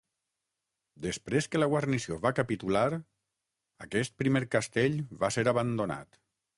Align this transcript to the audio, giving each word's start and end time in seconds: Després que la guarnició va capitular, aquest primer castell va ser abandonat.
Després 1.05 1.47
que 1.55 1.61
la 1.61 1.67
guarnició 1.75 2.17
va 2.25 2.33
capitular, 2.41 2.87
aquest 3.89 4.19
primer 4.25 4.45
castell 4.59 5.01
va 5.25 5.35
ser 5.41 5.49
abandonat. 5.57 6.25